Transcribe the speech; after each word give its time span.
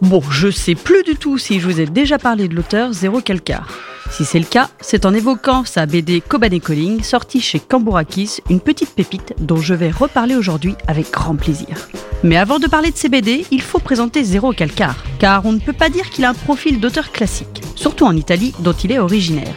Bon, 0.00 0.22
je 0.30 0.48
sais 0.48 0.76
plus 0.76 1.02
du 1.02 1.16
tout 1.16 1.38
si 1.38 1.58
je 1.58 1.66
vous 1.66 1.80
ai 1.80 1.86
déjà 1.86 2.18
parlé 2.18 2.46
de 2.46 2.54
l'auteur 2.54 2.92
Zéro 2.92 3.20
Calcar. 3.20 3.68
Si 4.12 4.24
c'est 4.24 4.38
le 4.38 4.44
cas, 4.44 4.70
c'est 4.80 5.04
en 5.04 5.12
évoquant 5.12 5.64
sa 5.64 5.86
BD 5.86 6.20
Kobané 6.20 6.60
Calling, 6.60 7.02
sortie 7.02 7.40
chez 7.40 7.58
Cambourakis, 7.58 8.38
une 8.48 8.60
petite 8.60 8.94
pépite 8.94 9.34
dont 9.38 9.56
je 9.56 9.74
vais 9.74 9.90
reparler 9.90 10.36
aujourd'hui 10.36 10.76
avec 10.86 11.10
grand 11.10 11.34
plaisir. 11.34 11.88
Mais 12.22 12.36
avant 12.36 12.60
de 12.60 12.68
parler 12.68 12.92
de 12.92 12.96
ses 12.96 13.08
BD, 13.08 13.44
il 13.50 13.60
faut 13.60 13.80
présenter 13.80 14.22
Zéro 14.22 14.52
Calcar, 14.52 14.96
car 15.18 15.44
on 15.44 15.52
ne 15.52 15.58
peut 15.60 15.72
pas 15.72 15.90
dire 15.90 16.08
qu'il 16.10 16.24
a 16.24 16.30
un 16.30 16.34
profil 16.34 16.78
d'auteur 16.78 17.10
classique, 17.10 17.60
surtout 17.74 18.04
en 18.04 18.16
Italie 18.16 18.54
dont 18.60 18.72
il 18.72 18.92
est 18.92 19.00
originaire. 19.00 19.54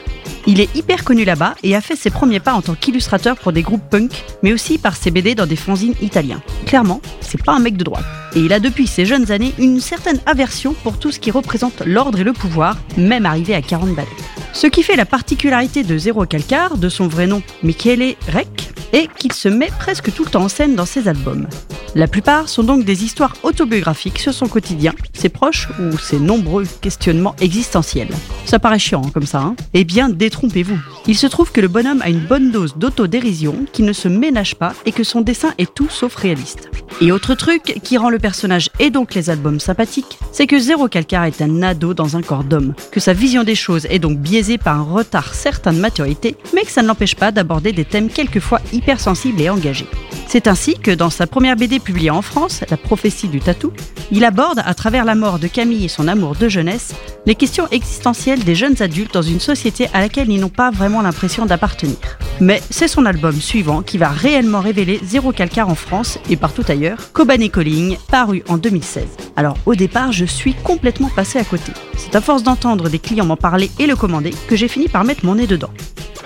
Il 0.47 0.59
est 0.59 0.75
hyper 0.75 1.03
connu 1.03 1.23
là-bas 1.23 1.55
et 1.63 1.75
a 1.75 1.81
fait 1.81 1.95
ses 1.95 2.09
premiers 2.09 2.39
pas 2.39 2.53
en 2.53 2.61
tant 2.61 2.73
qu'illustrateur 2.73 3.37
pour 3.37 3.51
des 3.51 3.61
groupes 3.61 3.87
punk, 3.89 4.23
mais 4.41 4.53
aussi 4.53 4.77
par 4.77 4.95
ses 4.95 5.11
BD 5.11 5.35
dans 5.35 5.45
des 5.45 5.55
fanzines 5.55 5.93
italiens. 6.01 6.41
Clairement, 6.65 7.01
c'est 7.19 7.43
pas 7.43 7.53
un 7.53 7.59
mec 7.59 7.77
de 7.77 7.83
droite. 7.83 8.05
Et 8.35 8.39
il 8.39 8.53
a 8.53 8.59
depuis 8.59 8.87
ses 8.87 9.05
jeunes 9.05 9.31
années 9.31 9.53
une 9.59 9.79
certaine 9.79 10.19
aversion 10.25 10.73
pour 10.83 10.97
tout 10.97 11.11
ce 11.11 11.19
qui 11.19 11.31
représente 11.31 11.81
l'ordre 11.85 12.19
et 12.19 12.23
le 12.23 12.33
pouvoir, 12.33 12.77
même 12.97 13.25
arrivé 13.25 13.53
à 13.53 13.61
40 13.61 13.93
balais. 13.93 14.07
Ce 14.53 14.67
qui 14.67 14.83
fait 14.83 14.95
la 14.95 15.05
particularité 15.05 15.83
de 15.83 15.97
Zéro 15.97 16.25
Calcar, 16.25 16.77
de 16.77 16.89
son 16.89 17.07
vrai 17.07 17.27
nom 17.27 17.41
Michele 17.63 18.15
Rec, 18.31 18.71
est 18.93 19.07
qu'il 19.13 19.33
se 19.33 19.47
met 19.47 19.69
presque 19.79 20.13
tout 20.13 20.25
le 20.25 20.31
temps 20.31 20.43
en 20.43 20.49
scène 20.49 20.75
dans 20.75 20.85
ses 20.85 21.07
albums. 21.07 21.47
La 21.93 22.07
plupart 22.07 22.47
sont 22.47 22.63
donc 22.63 22.85
des 22.85 23.03
histoires 23.03 23.35
autobiographiques 23.43 24.19
sur 24.19 24.33
son 24.33 24.47
quotidien, 24.47 24.93
ses 25.11 25.27
proches 25.27 25.67
ou 25.77 25.97
ses 25.97 26.19
nombreux 26.19 26.65
questionnements 26.79 27.35
existentiels. 27.41 28.07
Ça 28.45 28.59
paraît 28.59 28.79
chiant 28.79 29.01
comme 29.13 29.25
ça, 29.25 29.39
hein 29.39 29.55
Eh 29.73 29.83
bien, 29.83 30.07
détrompez-vous. 30.07 30.79
Il 31.07 31.17
se 31.17 31.27
trouve 31.27 31.51
que 31.51 31.59
le 31.59 31.67
bonhomme 31.67 32.01
a 32.01 32.09
une 32.09 32.25
bonne 32.25 32.51
dose 32.51 32.75
d'autodérision, 32.77 33.65
qui 33.73 33.83
ne 33.83 33.91
se 33.91 34.07
ménage 34.07 34.55
pas 34.55 34.73
et 34.85 34.93
que 34.93 35.03
son 35.03 35.19
dessin 35.19 35.53
est 35.57 35.73
tout 35.73 35.89
sauf 35.89 36.15
réaliste. 36.15 36.69
Et 37.01 37.11
autre 37.11 37.35
truc 37.35 37.79
qui 37.83 37.97
rend 37.97 38.09
le 38.09 38.19
personnage 38.19 38.69
et 38.79 38.89
donc 38.89 39.13
les 39.13 39.29
albums 39.29 39.59
sympathiques, 39.59 40.17
c'est 40.31 40.47
que 40.47 40.59
Zéro 40.59 40.87
Calcar 40.87 41.25
est 41.25 41.41
un 41.41 41.61
ado 41.61 41.93
dans 41.93 42.15
un 42.15 42.21
corps 42.21 42.45
d'homme, 42.45 42.73
que 42.91 43.01
sa 43.01 43.11
vision 43.11 43.43
des 43.43 43.55
choses 43.55 43.85
est 43.89 43.99
donc 43.99 44.17
biaisée 44.17 44.57
par 44.57 44.79
un 44.79 44.83
retard 44.83 45.33
certain 45.33 45.73
de 45.73 45.79
maturité, 45.79 46.37
mais 46.53 46.61
que 46.61 46.71
ça 46.71 46.83
ne 46.83 46.87
l'empêche 46.87 47.15
pas 47.15 47.33
d'aborder 47.33 47.73
des 47.73 47.85
thèmes 47.85 48.09
quelquefois 48.09 48.61
hypersensibles 48.71 49.41
et 49.41 49.49
engagés. 49.49 49.87
C'est 50.31 50.47
ainsi 50.47 50.75
que 50.75 50.91
dans 50.91 51.09
sa 51.09 51.27
première 51.27 51.57
BD 51.57 51.81
publiée 51.81 52.09
en 52.09 52.21
France, 52.21 52.63
La 52.69 52.77
prophétie 52.77 53.27
du 53.27 53.41
tatou, 53.41 53.73
il 54.13 54.23
aborde, 54.23 54.61
à 54.63 54.73
travers 54.73 55.03
la 55.03 55.13
mort 55.13 55.39
de 55.39 55.47
Camille 55.47 55.83
et 55.83 55.89
son 55.89 56.07
amour 56.07 56.37
de 56.37 56.47
jeunesse, 56.47 56.93
les 57.25 57.35
questions 57.35 57.67
existentielles 57.69 58.45
des 58.45 58.55
jeunes 58.55 58.81
adultes 58.81 59.13
dans 59.13 59.21
une 59.21 59.41
société 59.41 59.89
à 59.93 59.99
laquelle 59.99 60.29
ils 60.29 60.39
n'ont 60.39 60.47
pas 60.47 60.71
vraiment 60.71 61.01
l'impression 61.01 61.45
d'appartenir. 61.45 61.97
Mais 62.39 62.61
c'est 62.69 62.87
son 62.87 63.05
album 63.05 63.41
suivant 63.41 63.81
qui 63.81 63.97
va 63.97 64.07
réellement 64.07 64.61
révéler 64.61 65.01
Zéro 65.03 65.33
Calcar 65.33 65.67
en 65.67 65.75
France 65.75 66.17
et 66.29 66.37
partout 66.37 66.63
ailleurs, 66.69 67.11
Kobané 67.11 67.49
Calling, 67.49 67.97
paru 68.09 68.41
en 68.47 68.55
2016. 68.55 69.03
Alors 69.35 69.57
au 69.65 69.75
départ, 69.75 70.13
je 70.13 70.23
suis 70.23 70.53
complètement 70.53 71.09
passé 71.09 71.39
à 71.39 71.43
côté. 71.43 71.73
C'est 71.97 72.15
à 72.15 72.21
force 72.21 72.43
d'entendre 72.43 72.87
des 72.87 72.99
clients 72.99 73.25
m'en 73.25 73.35
parler 73.35 73.69
et 73.79 73.85
le 73.85 73.97
commander 73.97 74.33
que 74.47 74.55
j'ai 74.55 74.69
fini 74.69 74.87
par 74.87 75.03
mettre 75.03 75.25
mon 75.25 75.35
nez 75.35 75.45
dedans. 75.45 75.71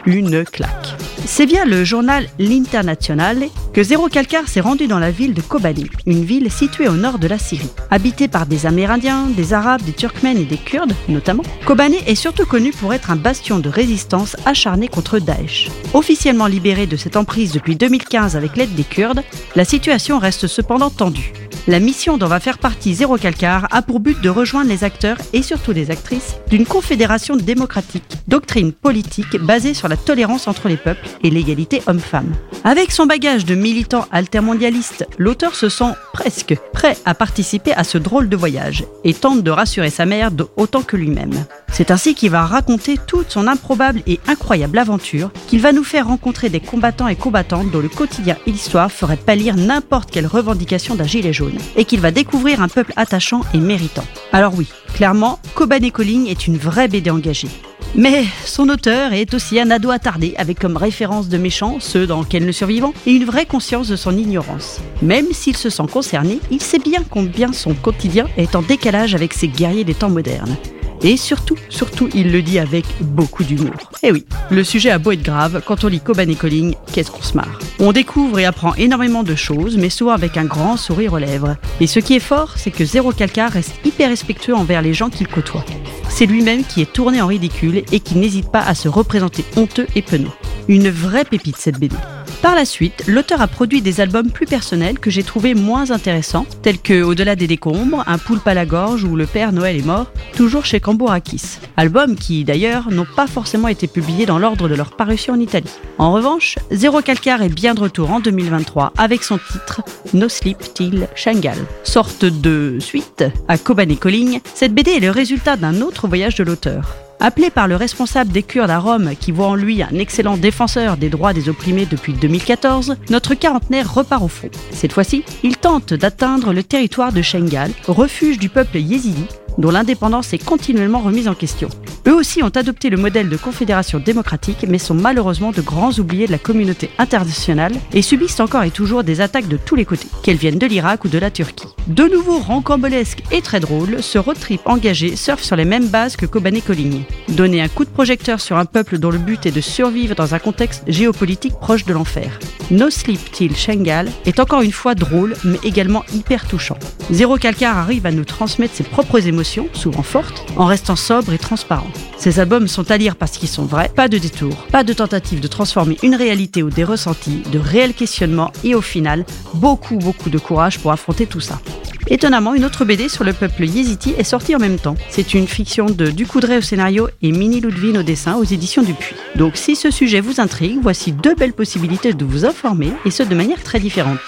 Une 0.05 0.45
claque. 0.45 0.93
C'est 1.25 1.47
via 1.47 1.65
le 1.65 1.83
journal 1.83 2.27
L'Internazionale 2.37 3.47
que 3.75 3.83
Zéro 3.83 4.07
Calcar 4.07 4.47
s'est 4.47 4.61
rendu 4.61 4.87
dans 4.87 4.99
la 4.99 5.11
ville 5.11 5.33
de 5.33 5.41
Kobani, 5.41 5.89
une 6.05 6.23
ville 6.23 6.49
située 6.49 6.87
au 6.87 6.93
nord 6.93 7.19
de 7.19 7.27
la 7.27 7.37
Syrie. 7.37 7.69
Habitée 7.91 8.29
par 8.29 8.45
des 8.45 8.65
Amérindiens, 8.65 9.25
des 9.35 9.51
Arabes, 9.51 9.81
des 9.81 9.91
Turkmènes 9.91 10.37
et 10.37 10.45
des 10.45 10.55
Kurdes 10.55 10.95
notamment, 11.09 11.43
Kobani 11.65 11.97
est 12.07 12.15
surtout 12.15 12.45
connu 12.45 12.71
pour 12.71 12.93
être 12.93 13.11
un 13.11 13.17
bastion 13.17 13.59
de 13.59 13.67
résistance 13.67 14.37
acharné 14.45 14.87
contre 14.87 15.19
Daesh. 15.19 15.69
Officiellement 15.93 16.47
libéré 16.47 16.87
de 16.87 16.95
cette 16.95 17.17
emprise 17.17 17.51
depuis 17.51 17.75
2015 17.75 18.37
avec 18.37 18.55
l'aide 18.55 18.75
des 18.75 18.85
Kurdes, 18.85 19.23
la 19.57 19.65
situation 19.65 20.19
reste 20.19 20.47
cependant 20.47 20.89
tendue. 20.89 21.33
La 21.67 21.79
mission 21.79 22.17
dont 22.17 22.27
va 22.27 22.39
faire 22.39 22.59
partie 22.59 22.93
Zéro 22.93 23.17
Calcar 23.17 23.67
a 23.71 23.81
pour 23.81 23.99
but 23.99 24.21
de 24.21 24.29
rejoindre 24.29 24.69
les 24.69 24.83
acteurs 24.83 25.17
et 25.33 25.41
surtout 25.41 25.71
les 25.71 25.89
actrices 25.89 26.35
d'une 26.47 26.63
confédération 26.63 27.35
démocratique, 27.35 28.03
doctrine 28.27 28.71
politique 28.71 29.35
basée 29.37 29.73
sur 29.73 29.87
la 29.87 29.97
tolérance 29.97 30.47
entre 30.47 30.67
les 30.67 30.77
peuples 30.77 31.07
et 31.23 31.31
l'égalité 31.31 31.81
homme-femme. 31.87 32.35
Avec 32.63 32.91
son 32.91 33.07
bagage 33.07 33.45
de 33.45 33.55
militant 33.55 34.05
altermondialiste, 34.11 35.07
l'auteur 35.17 35.55
se 35.55 35.67
sent 35.67 35.93
presque 36.13 36.55
prêt 36.71 36.97
à 37.03 37.15
participer 37.15 37.73
à 37.73 37.83
ce 37.83 37.97
drôle 37.97 38.29
de 38.29 38.37
voyage 38.37 38.83
et 39.03 39.15
tente 39.15 39.41
de 39.41 39.49
rassurer 39.49 39.89
sa 39.89 40.05
mère 40.05 40.29
autant 40.57 40.83
que 40.83 40.97
lui-même. 40.97 41.45
C'est 41.71 41.91
ainsi 41.91 42.15
qu'il 42.15 42.29
va 42.29 42.45
raconter 42.45 42.97
toute 43.05 43.31
son 43.31 43.47
improbable 43.47 44.01
et 44.07 44.19
incroyable 44.27 44.77
aventure, 44.77 45.31
qu'il 45.47 45.59
va 45.59 45.73
nous 45.73 45.83
faire 45.83 46.07
rencontrer 46.07 46.49
des 46.49 46.59
combattants 46.59 47.07
et 47.07 47.15
combattantes 47.15 47.71
dont 47.71 47.81
le 47.81 47.89
quotidien 47.89 48.37
et 48.47 48.51
l'histoire 48.51 48.91
feraient 48.91 49.17
pâlir 49.17 49.55
n'importe 49.55 50.09
quelle 50.09 50.27
revendication 50.27 50.95
d'un 50.95 51.05
gilet 51.05 51.33
jaune 51.33 51.57
et 51.75 51.85
qu'il 51.85 51.99
va 51.99 52.11
découvrir 52.11 52.61
un 52.61 52.69
peuple 52.69 52.93
attachant 52.95 53.41
et 53.53 53.59
méritant. 53.59 54.05
Alors 54.31 54.53
oui, 54.55 54.67
clairement, 54.93 55.39
Kobané 55.53 55.91
Calling 55.91 56.27
est 56.27 56.47
une 56.47 56.57
vraie 56.57 56.87
BD 56.87 57.09
engagée. 57.09 57.49
Mais 57.97 58.25
son 58.45 58.67
auteur 58.67 59.13
est 59.13 59.33
aussi 59.33 59.57
un 59.59 59.71
ado 59.71 59.89
attardé, 59.89 60.33
avec 60.37 60.59
comme 60.59 60.75
référence 60.75 61.29
de 61.29 61.37
méchants 61.37 61.77
ceux 61.79 62.05
dans 62.05 62.25
Quel 62.25 62.45
le 62.45 62.51
survivant, 62.51 62.93
et 63.05 63.11
une 63.11 63.23
vraie 63.23 63.45
conscience 63.45 63.87
de 63.87 63.95
son 63.95 64.17
ignorance. 64.17 64.81
Même 65.01 65.27
s'il 65.31 65.55
se 65.55 65.69
sent 65.69 65.87
concerné, 65.91 66.39
il 66.51 66.61
sait 66.61 66.79
bien 66.79 67.03
combien 67.09 67.53
son 67.53 67.73
quotidien 67.73 68.27
est 68.35 68.55
en 68.55 68.61
décalage 68.61 69.15
avec 69.15 69.33
ses 69.33 69.47
guerriers 69.47 69.85
des 69.85 69.93
temps 69.93 70.09
modernes. 70.09 70.57
Et 71.05 71.17
surtout, 71.17 71.55
surtout, 71.69 72.09
il 72.15 72.31
le 72.31 72.41
dit 72.41 72.57
avec 72.57 72.83
beaucoup 72.99 73.43
d'humour. 73.43 73.75
Eh 74.01 74.11
oui, 74.11 74.25
le 74.49 74.63
sujet 74.63 74.89
a 74.89 74.97
beau 74.97 75.11
être 75.11 75.21
grave, 75.21 75.61
quand 75.63 75.83
on 75.83 75.87
lit 75.87 75.99
Coban 75.99 76.33
Calling, 76.33 76.73
qu'est-ce 76.91 77.11
qu'on 77.11 77.21
se 77.21 77.35
marre? 77.35 77.59
On 77.77 77.91
découvre 77.91 78.39
et 78.39 78.45
apprend 78.45 78.73
énormément 78.73 79.21
de 79.21 79.35
choses, 79.35 79.77
mais 79.77 79.91
souvent 79.91 80.13
avec 80.13 80.35
un 80.35 80.45
grand 80.45 80.77
sourire 80.77 81.13
aux 81.13 81.19
lèvres. 81.19 81.57
Et 81.79 81.85
ce 81.85 81.99
qui 81.99 82.15
est 82.15 82.19
fort, 82.19 82.53
c'est 82.57 82.71
que 82.71 82.83
Zéro 82.83 83.11
Calcar 83.11 83.51
reste 83.51 83.75
hyper 83.85 84.09
respectueux 84.09 84.55
envers 84.55 84.81
les 84.81 84.95
gens 84.95 85.11
qu'il 85.11 85.27
côtoie. 85.27 85.63
C'est 86.09 86.25
lui-même 86.25 86.63
qui 86.63 86.81
est 86.81 86.91
tourné 86.91 87.21
en 87.21 87.27
ridicule 87.27 87.83
et 87.91 87.99
qui 87.99 88.17
n'hésite 88.17 88.49
pas 88.49 88.61
à 88.61 88.73
se 88.73 88.87
représenter 88.87 89.45
honteux 89.57 89.85
et 89.93 90.01
penaud. 90.01 90.33
Une 90.67 90.89
vraie 90.89 91.25
pépite 91.25 91.57
cette 91.57 91.79
BD. 91.79 91.95
Par 92.45 92.53
la 92.53 92.65
suite, 92.65 93.05
l'auteur 93.07 93.41
a 93.41 93.47
produit 93.47 93.81
des 93.81 94.01
albums 94.01 94.29
plus 94.29 94.45
personnels 94.45 94.99
que 94.99 95.09
j'ai 95.09 95.23
trouvés 95.23 95.55
moins 95.55 95.89
intéressants, 95.89 96.45
tels 96.61 96.77
que 96.77 97.01
Au-delà 97.01 97.35
des 97.35 97.47
décombres, 97.47 98.03
Un 98.05 98.19
poulpe 98.19 98.47
à 98.47 98.53
la 98.53 98.67
gorge 98.67 99.03
ou 99.03 99.15
Le 99.15 99.25
Père 99.25 99.51
Noël 99.51 99.75
est 99.75 99.85
mort, 99.85 100.11
toujours 100.35 100.63
chez 100.63 100.79
Cambourakis. 100.79 101.57
Albums 101.75 102.15
qui, 102.15 102.43
d'ailleurs, 102.43 102.91
n'ont 102.91 103.07
pas 103.15 103.25
forcément 103.25 103.67
été 103.67 103.87
publiés 103.87 104.27
dans 104.27 104.37
l'ordre 104.37 104.69
de 104.69 104.75
leur 104.75 104.95
parution 104.95 105.33
en 105.33 105.39
Italie. 105.39 105.73
En 105.97 106.11
revanche, 106.11 106.59
Zéro 106.69 107.01
Calcar 107.01 107.41
est 107.41 107.49
bien 107.49 107.73
de 107.73 107.79
retour 107.79 108.11
en 108.11 108.19
2023 108.19 108.93
avec 108.95 109.23
son 109.23 109.39
titre 109.39 109.81
No 110.13 110.29
Sleep 110.29 110.59
Till 110.75 111.07
Shanghai. 111.15 111.57
Sorte 111.83 112.25
de 112.25 112.77
suite 112.79 113.23
à 113.47 113.57
Kobane 113.57 113.97
Calling, 113.97 114.39
cette 114.53 114.75
BD 114.75 114.91
est 114.91 114.99
le 114.99 115.09
résultat 115.09 115.57
d'un 115.57 115.81
autre 115.81 116.07
voyage 116.07 116.35
de 116.35 116.43
l'auteur. 116.43 117.04
Appelé 117.19 117.49
par 117.49 117.67
le 117.67 117.75
responsable 117.75 118.31
des 118.31 118.43
Kurdes 118.43 118.69
à 118.69 118.79
Rome, 118.79 119.11
qui 119.19 119.31
voit 119.31 119.47
en 119.47 119.55
lui 119.55 119.81
un 119.81 119.97
excellent 119.97 120.37
défenseur 120.37 120.97
des 120.97 121.09
droits 121.09 121.33
des 121.33 121.49
opprimés 121.49 121.85
depuis 121.85 122.13
2014, 122.13 122.97
notre 123.09 123.35
quarantenaire 123.35 123.93
repart 123.93 124.23
au 124.23 124.27
front. 124.27 124.49
Cette 124.71 124.93
fois-ci, 124.93 125.23
il 125.43 125.57
tente 125.57 125.93
d'atteindre 125.93 126.53
le 126.53 126.63
territoire 126.63 127.13
de 127.13 127.21
Shengal, 127.21 127.71
refuge 127.87 128.37
du 128.37 128.49
peuple 128.49 128.77
yézidi, 128.77 129.25
dont 129.57 129.71
l'indépendance 129.71 130.33
est 130.33 130.43
continuellement 130.43 130.99
remise 130.99 131.27
en 131.27 131.33
question. 131.33 131.69
Eux 132.07 132.13
aussi 132.13 132.43
ont 132.43 132.49
adopté 132.49 132.91
le 132.91 132.97
modèle 132.97 133.29
de 133.29 133.37
confédération 133.37 133.99
démocratique, 133.99 134.65
mais 134.67 134.77
sont 134.77 134.93
malheureusement 134.93 135.51
de 135.51 135.61
grands 135.61 135.91
oubliés 135.93 136.27
de 136.27 136.31
la 136.31 136.37
communauté 136.37 136.91
internationale 136.99 137.73
et 137.93 138.03
subissent 138.03 138.39
encore 138.39 138.63
et 138.63 138.69
toujours 138.69 139.03
des 139.03 139.21
attaques 139.21 139.47
de 139.47 139.57
tous 139.57 139.75
les 139.75 139.85
côtés, 139.85 140.07
qu'elles 140.21 140.37
viennent 140.37 140.59
de 140.59 140.67
l'Irak 140.67 141.05
ou 141.05 141.07
de 141.07 141.17
la 141.17 141.31
Turquie. 141.31 141.67
De 141.87 142.03
nouveau 142.03 142.37
rancambolesque 142.37 143.23
et 143.31 143.41
très 143.41 143.59
drôle, 143.59 144.03
ce 144.03 144.19
road 144.19 144.37
trip 144.39 144.61
engagé 144.65 145.15
surfe 145.15 145.41
sur 145.41 145.55
les 145.55 145.65
mêmes 145.65 145.87
bases 145.87 146.15
que 146.15 146.27
Kobané 146.27 146.61
Colligny. 146.61 147.05
Donner 147.29 147.61
un 147.61 147.67
coup 147.67 147.85
de 147.85 147.89
projecteur 147.89 148.39
sur 148.39 148.57
un 148.57 148.65
peuple 148.65 148.99
dont 148.99 149.11
le 149.11 149.17
but 149.17 149.45
est 149.47 149.51
de 149.51 149.61
survivre 149.61 150.13
dans 150.13 150.35
un 150.35 150.39
contexte 150.39 150.83
géopolitique 150.87 151.59
proche 151.59 151.85
de 151.85 151.93
l'enfer. 151.93 152.39
No 152.69 152.89
Sleep 152.89 153.31
Till 153.31 153.55
Shanghai 153.55 154.05
est 154.25 154.39
encore 154.39 154.61
une 154.61 154.71
fois 154.71 154.93
drôle, 154.93 155.35
mais 155.43 155.59
également 155.63 156.03
hyper 156.13 156.47
touchant. 156.47 156.77
Zéro 157.09 157.37
Calcar 157.37 157.77
arrive 157.77 158.05
à 158.05 158.11
nous 158.11 158.25
transmettre 158.25 158.75
ses 158.75 158.83
propres 158.83 159.27
émotions 159.27 159.67
souvent 159.73 160.03
fortes, 160.03 160.45
en 160.55 160.65
restant 160.65 160.95
sobre 160.95 161.33
et 161.33 161.37
transparent. 161.37 161.91
Ces 162.17 162.39
albums 162.39 162.67
sont 162.67 162.89
à 162.91 162.97
lire 162.97 163.15
parce 163.15 163.37
qu'ils 163.37 163.49
sont 163.49 163.65
vrais, 163.65 163.89
pas 163.89 164.07
de 164.07 164.17
détour, 164.17 164.55
pas 164.71 164.83
de 164.83 164.93
tentative 164.93 165.39
de 165.39 165.47
transformer 165.47 165.97
une 166.03 166.15
réalité 166.15 166.63
ou 166.63 166.69
des 166.69 166.83
ressentis, 166.83 167.43
de 167.51 167.59
réels 167.59 167.93
questionnements 167.93 168.51
et 168.63 168.75
au 168.75 168.81
final, 168.81 169.25
beaucoup 169.53 169.97
beaucoup 169.97 170.29
de 170.29 170.37
courage 170.37 170.79
pour 170.79 170.91
affronter 170.91 171.25
tout 171.27 171.39
ça. 171.39 171.59
Étonnamment, 172.07 172.53
une 172.53 172.65
autre 172.65 172.85
BD 172.85 173.09
sur 173.09 173.23
le 173.23 173.33
peuple 173.33 173.65
yéziti 173.65 174.13
est 174.15 174.23
sortie 174.23 174.55
en 174.55 174.59
même 174.59 174.77
temps. 174.77 174.95
C'est 175.09 175.33
une 175.33 175.47
fiction 175.47 175.87
de 175.87 176.11
Ducoudray 176.11 176.59
au 176.59 176.61
scénario 176.61 177.09
et 177.23 177.31
Minnie 177.31 177.61
Ludwig 177.61 177.97
au 177.97 178.03
dessin 178.03 178.35
aux 178.35 178.43
éditions 178.43 178.83
Dupuis. 178.83 179.15
Donc 179.35 179.57
si 179.57 179.75
ce 179.75 179.89
sujet 179.89 180.21
vous 180.21 180.39
intrigue, 180.39 180.79
voici 180.81 181.11
deux 181.11 181.33
belles 181.33 181.53
possibilités 181.53 182.13
de 182.13 182.23
vous 182.23 182.45
informer 182.45 182.91
et 183.05 183.11
ce 183.11 183.23
de 183.23 183.33
manière 183.33 183.63
très 183.63 183.79
différente. 183.79 184.19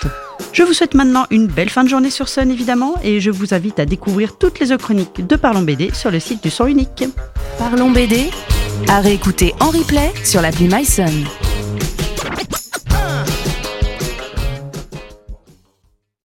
Je 0.53 0.63
vous 0.63 0.73
souhaite 0.73 0.95
maintenant 0.95 1.25
une 1.29 1.45
belle 1.45 1.69
fin 1.69 1.83
de 1.83 1.89
journée 1.89 2.09
sur 2.09 2.29
Sun 2.29 2.49
évidemment 2.49 2.95
et 3.03 3.19
je 3.19 3.29
vous 3.29 3.53
invite 3.53 3.79
à 3.79 3.85
découvrir 3.85 4.37
toutes 4.37 4.59
les 4.59 4.75
chroniques 4.75 5.25
de 5.25 5.35
Parlons 5.35 5.61
BD 5.61 5.91
sur 5.93 6.09
le 6.09 6.19
site 6.19 6.41
du 6.41 6.49
Son 6.49 6.65
Unique. 6.65 7.03
Parlons 7.57 7.91
BD 7.91 8.29
à 8.87 8.99
réécouter 8.99 9.53
en 9.59 9.69
replay 9.69 10.13
sur 10.23 10.41
l'appli 10.41 10.67
MySun. 10.67 11.46